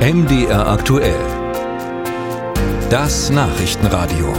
MDR 0.00 0.66
aktuell. 0.66 1.20
Das 2.88 3.28
Nachrichtenradio. 3.28 4.32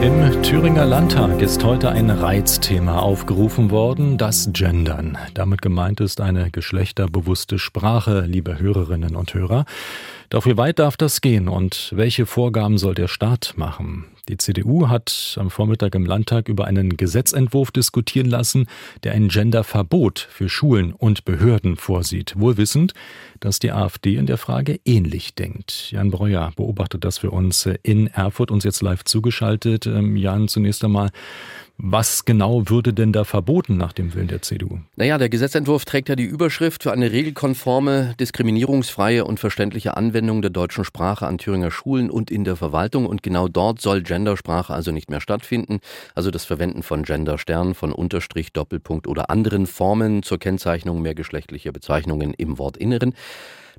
Im 0.00 0.42
Thüringer 0.42 0.86
Landtag 0.86 1.42
ist 1.42 1.62
heute 1.64 1.90
ein 1.90 2.08
Reizthema 2.08 3.00
aufgerufen 3.00 3.70
worden, 3.70 4.16
das 4.16 4.48
Gendern. 4.54 5.18
Damit 5.34 5.60
gemeint 5.60 6.00
ist 6.00 6.22
eine 6.22 6.50
geschlechterbewusste 6.50 7.58
Sprache, 7.58 8.22
liebe 8.22 8.58
Hörerinnen 8.58 9.14
und 9.14 9.34
Hörer. 9.34 9.66
Doch 10.30 10.46
wie 10.46 10.56
weit 10.56 10.78
darf 10.78 10.96
das 10.96 11.20
gehen 11.20 11.46
und 11.46 11.92
welche 11.94 12.24
Vorgaben 12.24 12.78
soll 12.78 12.94
der 12.94 13.08
Staat 13.08 13.52
machen? 13.56 14.06
Die 14.28 14.38
CDU 14.38 14.88
hat 14.88 15.36
am 15.38 15.50
Vormittag 15.50 15.94
im 15.94 16.04
Landtag 16.04 16.48
über 16.48 16.64
einen 16.64 16.96
Gesetzentwurf 16.96 17.70
diskutieren 17.70 18.26
lassen, 18.26 18.66
der 19.04 19.12
ein 19.12 19.28
Genderverbot 19.28 20.18
für 20.18 20.48
Schulen 20.48 20.92
und 20.92 21.24
Behörden 21.24 21.76
vorsieht. 21.76 22.34
Wohl 22.36 22.56
wissend, 22.56 22.92
dass 23.38 23.60
die 23.60 23.70
AfD 23.70 24.16
in 24.16 24.26
der 24.26 24.36
Frage 24.36 24.80
ähnlich 24.84 25.36
denkt. 25.36 25.92
Jan 25.92 26.10
Breuer 26.10 26.52
beobachtet 26.56 27.04
das 27.04 27.18
für 27.18 27.30
uns 27.30 27.68
in 27.84 28.08
Erfurt, 28.08 28.50
uns 28.50 28.64
jetzt 28.64 28.82
live 28.82 29.04
zugeschaltet. 29.04 29.86
Ähm, 29.86 30.16
Jan, 30.16 30.48
zunächst 30.48 30.82
einmal, 30.82 31.10
was 31.78 32.24
genau 32.24 32.68
würde 32.70 32.94
denn 32.94 33.12
da 33.12 33.24
verboten 33.24 33.76
nach 33.76 33.92
dem 33.92 34.14
Willen 34.14 34.28
der 34.28 34.40
CDU? 34.40 34.78
Naja, 34.96 35.18
der 35.18 35.28
Gesetzentwurf 35.28 35.84
trägt 35.84 36.08
ja 36.08 36.16
die 36.16 36.24
Überschrift 36.24 36.82
für 36.82 36.92
eine 36.92 37.12
regelkonforme, 37.12 38.14
diskriminierungsfreie 38.18 39.24
und 39.24 39.38
verständliche 39.38 39.96
Anwendung 39.96 40.40
der 40.40 40.50
deutschen 40.50 40.84
Sprache 40.84 41.26
an 41.26 41.36
Thüringer 41.36 41.70
Schulen 41.70 42.10
und 42.10 42.30
in 42.30 42.44
der 42.44 42.56
Verwaltung. 42.56 43.04
Und 43.04 43.22
genau 43.22 43.48
dort 43.48 43.82
soll 43.82 44.02
Gendersprache 44.02 44.72
also 44.72 44.90
nicht 44.90 45.10
mehr 45.10 45.20
stattfinden. 45.20 45.80
Also 46.14 46.30
das 46.30 46.46
Verwenden 46.46 46.82
von 46.82 47.02
Genderstern, 47.02 47.74
von 47.74 47.92
Unterstrich, 47.92 48.54
Doppelpunkt 48.54 49.06
oder 49.06 49.28
anderen 49.28 49.66
Formen 49.66 50.22
zur 50.22 50.38
Kennzeichnung 50.38 51.02
mehrgeschlechtlicher 51.02 51.72
Bezeichnungen 51.72 52.32
im 52.32 52.58
Wortinneren. 52.58 53.14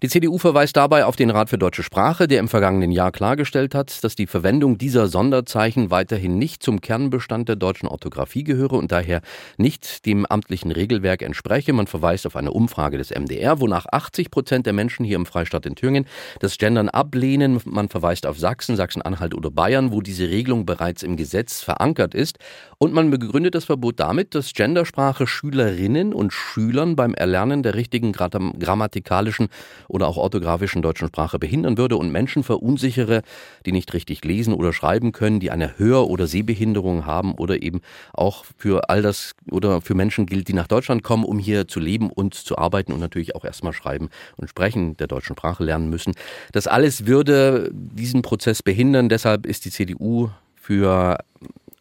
Die 0.03 0.09
CDU 0.09 0.37
verweist 0.37 0.77
dabei 0.77 1.05
auf 1.05 1.15
den 1.15 1.31
Rat 1.31 1.49
für 1.49 1.57
deutsche 1.57 1.81
Sprache, 1.81 2.27
der 2.27 2.39
im 2.39 2.47
vergangenen 2.47 2.91
Jahr 2.91 3.11
klargestellt 3.11 3.73
hat, 3.73 4.03
dass 4.03 4.13
die 4.13 4.27
Verwendung 4.27 4.77
dieser 4.77 5.07
Sonderzeichen 5.07 5.89
weiterhin 5.89 6.37
nicht 6.37 6.61
zum 6.61 6.81
Kernbestand 6.81 7.49
der 7.49 7.55
deutschen 7.55 7.87
Orthographie 7.87 8.43
gehöre 8.43 8.73
und 8.73 8.91
daher 8.91 9.21
nicht 9.57 10.05
dem 10.05 10.27
amtlichen 10.27 10.71
Regelwerk 10.71 11.23
entspreche. 11.23 11.73
Man 11.73 11.87
verweist 11.87 12.27
auf 12.27 12.35
eine 12.35 12.51
Umfrage 12.51 12.99
des 12.99 13.09
MDR, 13.09 13.59
wonach 13.59 13.87
80 13.91 14.29
Prozent 14.29 14.67
der 14.67 14.73
Menschen 14.73 15.03
hier 15.03 15.15
im 15.15 15.25
Freistaat 15.25 15.65
in 15.65 15.73
Thüringen 15.73 16.05
das 16.41 16.59
Gendern 16.59 16.89
ablehnen. 16.89 17.59
Man 17.65 17.89
verweist 17.89 18.27
auf 18.27 18.37
Sachsen, 18.37 18.75
Sachsen-Anhalt 18.75 19.33
oder 19.33 19.49
Bayern, 19.49 19.91
wo 19.91 20.01
diese 20.01 20.29
Regelung 20.29 20.67
bereits 20.67 21.01
im 21.01 21.17
Gesetz 21.17 21.61
verankert 21.61 22.13
ist. 22.13 22.37
Und 22.77 22.93
man 22.93 23.09
begründet 23.09 23.55
das 23.55 23.65
Verbot 23.65 23.99
damit, 23.99 24.35
dass 24.35 24.53
Gendersprache 24.53 25.25
Schülerinnen 25.25 26.13
und 26.13 26.33
Schülern 26.33 26.95
beim 26.95 27.15
Erlernen 27.15 27.63
der 27.63 27.73
richtigen 27.73 28.11
grammatikalischen 28.11 29.47
oder 29.87 30.07
auch 30.07 30.17
orthografischen 30.17 30.81
deutschen 30.81 31.07
Sprache 31.07 31.39
behindern 31.39 31.77
würde 31.77 31.97
und 31.97 32.11
Menschen 32.11 32.43
verunsichere, 32.43 33.21
die 33.65 33.71
nicht 33.71 33.93
richtig 33.93 34.23
lesen 34.23 34.53
oder 34.53 34.73
schreiben 34.73 35.11
können, 35.11 35.39
die 35.39 35.51
eine 35.51 35.77
Hör- 35.77 36.09
oder 36.09 36.27
Sehbehinderung 36.27 37.05
haben 37.05 37.33
oder 37.33 37.61
eben 37.61 37.81
auch 38.13 38.45
für 38.57 38.89
all 38.89 39.01
das 39.01 39.33
oder 39.51 39.81
für 39.81 39.95
Menschen 39.95 40.25
gilt, 40.25 40.47
die 40.47 40.53
nach 40.53 40.67
Deutschland 40.67 41.03
kommen, 41.03 41.23
um 41.23 41.39
hier 41.39 41.67
zu 41.67 41.79
leben 41.79 42.09
und 42.09 42.33
zu 42.33 42.57
arbeiten 42.57 42.91
und 42.91 42.99
natürlich 42.99 43.35
auch 43.35 43.45
erstmal 43.45 43.73
schreiben 43.73 44.09
und 44.37 44.49
sprechen 44.49 44.97
der 44.97 45.07
deutschen 45.07 45.35
Sprache 45.35 45.63
lernen 45.63 45.89
müssen. 45.89 46.13
Das 46.51 46.67
alles 46.67 47.05
würde 47.05 47.69
diesen 47.73 48.21
Prozess 48.21 48.63
behindern. 48.63 49.09
Deshalb 49.09 49.45
ist 49.45 49.65
die 49.65 49.71
CDU 49.71 50.29
für 50.55 51.17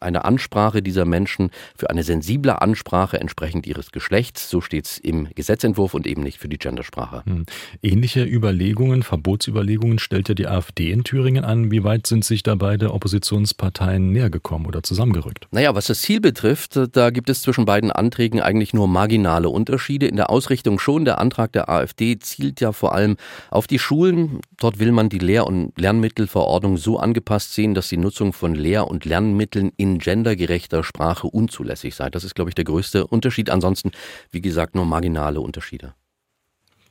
eine 0.00 0.24
Ansprache 0.24 0.82
dieser 0.82 1.04
Menschen 1.04 1.50
für 1.76 1.90
eine 1.90 2.02
sensible 2.02 2.60
Ansprache 2.60 3.20
entsprechend 3.20 3.66
ihres 3.66 3.92
Geschlechts. 3.92 4.50
So 4.50 4.60
steht 4.60 4.86
es 4.86 4.98
im 4.98 5.28
Gesetzentwurf 5.34 5.94
und 5.94 6.06
eben 6.06 6.22
nicht 6.22 6.38
für 6.38 6.48
die 6.48 6.58
Gendersprache. 6.58 7.22
Hm. 7.24 7.46
Ähnliche 7.82 8.24
Überlegungen, 8.24 9.02
Verbotsüberlegungen 9.02 9.98
stellt 9.98 10.28
ja 10.28 10.34
die 10.34 10.46
AfD 10.46 10.90
in 10.90 11.04
Thüringen 11.04 11.44
an. 11.44 11.70
Wie 11.70 11.84
weit 11.84 12.06
sind 12.06 12.24
sich 12.24 12.42
da 12.42 12.54
beide 12.54 12.92
Oppositionsparteien 12.92 14.12
näher 14.12 14.30
gekommen 14.30 14.66
oder 14.66 14.82
zusammengerückt? 14.82 15.46
Naja, 15.50 15.74
was 15.74 15.86
das 15.86 16.00
Ziel 16.02 16.20
betrifft, 16.20 16.78
da 16.92 17.10
gibt 17.10 17.30
es 17.30 17.42
zwischen 17.42 17.64
beiden 17.64 17.90
Anträgen 17.90 18.40
eigentlich 18.40 18.74
nur 18.74 18.88
marginale 18.88 19.48
Unterschiede. 19.48 20.06
In 20.06 20.16
der 20.16 20.30
Ausrichtung 20.30 20.78
schon. 20.78 21.04
Der 21.04 21.18
Antrag 21.18 21.52
der 21.52 21.68
AfD 21.68 22.18
zielt 22.18 22.60
ja 22.60 22.72
vor 22.72 22.94
allem 22.94 23.16
auf 23.50 23.66
die 23.66 23.78
Schulen. 23.78 24.40
Dort 24.58 24.78
will 24.78 24.92
man 24.92 25.08
die 25.08 25.18
Lehr- 25.18 25.46
und 25.46 25.78
Lernmittelverordnung 25.78 26.76
so 26.76 26.98
angepasst 26.98 27.54
sehen, 27.54 27.74
dass 27.74 27.88
die 27.88 27.96
Nutzung 27.96 28.32
von 28.32 28.54
Lehr- 28.54 28.88
und 28.88 29.04
Lernmitteln 29.04 29.72
in 29.76 29.85
in 29.86 29.98
gendergerechter 29.98 30.82
Sprache 30.82 31.28
unzulässig 31.28 31.94
sei. 31.94 32.10
Das 32.10 32.24
ist, 32.24 32.34
glaube 32.34 32.50
ich, 32.50 32.54
der 32.54 32.64
größte 32.64 33.06
Unterschied. 33.06 33.50
Ansonsten, 33.50 33.92
wie 34.30 34.40
gesagt, 34.40 34.74
nur 34.74 34.84
marginale 34.84 35.40
Unterschiede. 35.40 35.94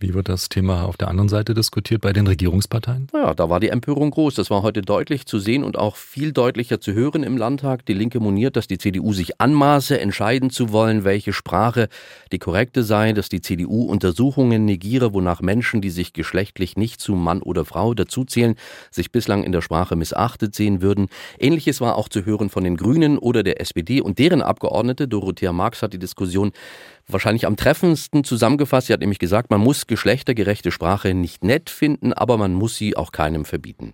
Wie 0.05 0.13
wird 0.13 0.29
das 0.29 0.49
Thema 0.49 0.83
auf 0.83 0.97
der 0.97 1.07
anderen 1.07 1.29
Seite 1.29 1.55
diskutiert 1.55 2.01
bei 2.01 2.13
den 2.13 2.27
Regierungsparteien? 2.27 3.07
Ja, 3.11 3.33
da 3.33 3.49
war 3.49 3.59
die 3.59 3.69
Empörung 3.69 4.11
groß. 4.11 4.35
Das 4.35 4.51
war 4.51 4.61
heute 4.61 4.83
deutlich 4.83 5.25
zu 5.25 5.39
sehen 5.39 5.63
und 5.63 5.79
auch 5.79 5.95
viel 5.95 6.31
deutlicher 6.31 6.79
zu 6.79 6.93
hören 6.93 7.23
im 7.23 7.37
Landtag. 7.37 7.87
Die 7.87 7.95
Linke 7.95 8.19
moniert, 8.19 8.55
dass 8.55 8.67
die 8.67 8.77
CDU 8.77 9.13
sich 9.13 9.41
anmaße, 9.41 9.99
entscheiden 9.99 10.51
zu 10.51 10.71
wollen, 10.71 11.05
welche 11.05 11.33
Sprache 11.33 11.89
die 12.31 12.37
korrekte 12.37 12.83
sei, 12.83 13.13
dass 13.13 13.29
die 13.29 13.41
CDU 13.41 13.85
Untersuchungen 13.85 14.63
negiere, 14.65 15.11
wonach 15.11 15.41
Menschen, 15.41 15.81
die 15.81 15.89
sich 15.89 16.13
geschlechtlich 16.13 16.77
nicht 16.77 17.01
zu 17.01 17.15
Mann 17.15 17.41
oder 17.41 17.65
Frau 17.65 17.95
dazuzählen, 17.95 18.57
sich 18.91 19.11
bislang 19.11 19.43
in 19.43 19.53
der 19.53 19.63
Sprache 19.63 19.95
missachtet 19.95 20.53
sehen 20.53 20.83
würden. 20.83 21.07
Ähnliches 21.39 21.81
war 21.81 21.95
auch 21.95 22.09
zu 22.09 22.25
hören 22.25 22.51
von 22.51 22.63
den 22.63 22.77
Grünen 22.77 23.17
oder 23.17 23.41
der 23.41 23.59
SPD 23.59 24.01
und 24.01 24.19
deren 24.19 24.43
Abgeordnete. 24.43 25.07
Dorothea 25.07 25.51
Marx 25.51 25.81
hat 25.81 25.93
die 25.93 25.99
Diskussion 25.99 26.51
wahrscheinlich 27.07 27.45
am 27.45 27.55
treffendsten 27.55 28.23
zusammengefasst. 28.23 28.87
Sie 28.87 28.93
hat 28.93 28.99
nämlich 29.01 29.19
gesagt, 29.19 29.51
man 29.51 29.61
muss 29.61 29.87
geschlechtergerechte 29.87 30.71
Sprache 30.71 31.13
nicht 31.13 31.43
nett 31.43 31.69
finden, 31.69 32.13
aber 32.13 32.37
man 32.37 32.53
muss 32.53 32.75
sie 32.75 32.95
auch 32.95 33.11
keinem 33.11 33.45
verbieten. 33.45 33.93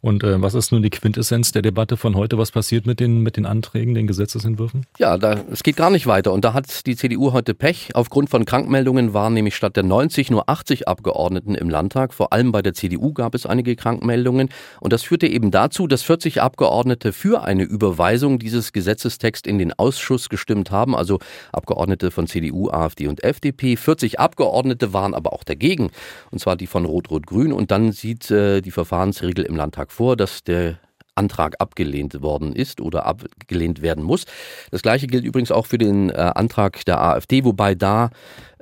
Und 0.00 0.22
äh, 0.24 0.40
was 0.40 0.54
ist 0.54 0.72
nun 0.72 0.82
die 0.82 0.90
Quintessenz 0.90 1.52
der 1.52 1.62
Debatte 1.62 1.96
von 1.96 2.14
heute? 2.14 2.38
Was 2.38 2.50
passiert 2.50 2.86
mit 2.86 3.00
den, 3.00 3.22
mit 3.22 3.36
den 3.36 3.46
Anträgen, 3.46 3.94
den 3.94 4.06
Gesetzesentwürfen? 4.06 4.86
Ja, 4.98 5.18
da, 5.18 5.40
es 5.50 5.62
geht 5.62 5.76
gar 5.76 5.90
nicht 5.90 6.06
weiter. 6.06 6.32
Und 6.32 6.44
da 6.44 6.52
hat 6.52 6.86
die 6.86 6.96
CDU 6.96 7.32
heute 7.32 7.54
Pech. 7.54 7.90
Aufgrund 7.94 8.30
von 8.30 8.44
Krankmeldungen 8.44 9.14
waren 9.14 9.34
nämlich 9.34 9.56
statt 9.56 9.76
der 9.76 9.82
90 9.82 10.30
nur 10.30 10.48
80 10.48 10.88
Abgeordneten 10.88 11.54
im 11.54 11.70
Landtag. 11.70 12.14
Vor 12.14 12.32
allem 12.32 12.52
bei 12.52 12.62
der 12.62 12.74
CDU 12.74 13.12
gab 13.12 13.34
es 13.34 13.46
einige 13.46 13.74
Krankmeldungen. 13.76 14.48
Und 14.80 14.92
das 14.92 15.02
führte 15.02 15.26
eben 15.26 15.50
dazu, 15.50 15.86
dass 15.86 16.02
40 16.02 16.40
Abgeordnete 16.40 17.12
für 17.12 17.42
eine 17.42 17.64
Überweisung 17.64 18.38
dieses 18.38 18.72
Gesetzestext 18.72 19.46
in 19.46 19.58
den 19.58 19.72
Ausschuss 19.72 20.28
gestimmt 20.28 20.70
haben. 20.70 20.94
Also 20.94 21.18
Abgeordnete 21.52 22.10
von 22.10 22.26
CDU, 22.26 22.70
AfD 22.70 23.08
und 23.08 23.24
FDP. 23.24 23.76
40 23.76 24.20
Abgeordnete 24.20 24.92
waren 24.92 25.14
aber 25.14 25.32
auch 25.32 25.44
dagegen. 25.44 25.90
Und 26.30 26.38
zwar 26.38 26.56
die 26.56 26.66
von 26.66 26.84
Rot-Rot-Grün. 26.84 27.52
Und 27.52 27.70
dann 27.70 27.92
sieht 27.92 28.30
äh, 28.30 28.60
die 28.60 28.70
Verfahrensregel 28.70 29.44
im 29.44 29.56
Landtag 29.56 29.85
Antrag 29.86 29.92
vor, 29.92 30.16
dass 30.16 30.42
der 30.44 30.78
Antrag 31.14 31.54
abgelehnt 31.60 32.20
worden 32.20 32.54
ist 32.54 32.80
oder 32.80 33.06
abgelehnt 33.06 33.80
werden 33.80 34.04
muss. 34.04 34.26
Das 34.70 34.82
gleiche 34.82 35.06
gilt 35.06 35.24
übrigens 35.24 35.50
auch 35.50 35.66
für 35.66 35.78
den 35.78 36.10
äh, 36.10 36.32
Antrag 36.34 36.84
der 36.84 37.00
AfD, 37.00 37.44
wobei 37.44 37.74
da 37.74 38.10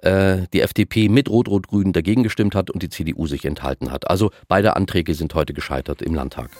äh, 0.03 0.47
die 0.53 0.61
FDP 0.61 1.09
mit 1.09 1.29
Rot-Rot-Grün 1.29 1.93
dagegen 1.93 2.23
gestimmt 2.23 2.55
hat 2.55 2.71
und 2.71 2.83
die 2.83 2.91
CDU 2.91 3.27
sich 3.27 3.45
enthalten 3.45 3.91
hat. 3.91 4.09
Also 4.09 4.31
beide 4.47 4.77
Anträge 4.77 5.15
sind 5.15 5.35
heute 5.35 5.53
gescheitert 5.53 6.01
im 6.01 6.15
Landtag. 6.15 6.51